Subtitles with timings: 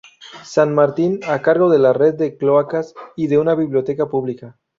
[0.43, 4.57] San Martín a cargo de la red de cloacas y de una biblioteca pública.